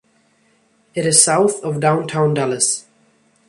[0.95, 2.87] It is south of downtown Dallas.